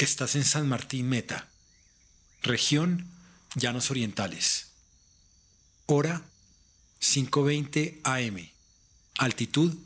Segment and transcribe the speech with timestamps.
[0.00, 1.46] Estás en San Martín Meta,
[2.40, 3.06] región
[3.54, 4.68] Llanos Orientales.
[5.84, 6.22] Hora
[7.02, 8.48] 5.20 am.
[9.18, 9.76] Altitud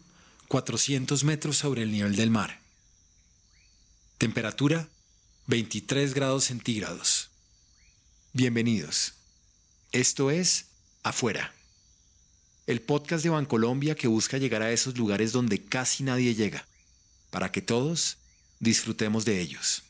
[0.47, 2.61] 400 metros sobre el nivel del mar.
[4.17, 4.89] Temperatura
[5.49, 7.31] 23 grados centígrados.
[8.35, 9.15] Bienvenidos.
[9.91, 10.67] Esto es
[11.03, 11.53] Afuera.
[12.69, 16.69] El podcast de Bancolombia que busca llegar a esos lugares donde casi nadie llega,
[17.33, 18.19] para que todos
[18.61, 19.83] disfrutemos de ellos.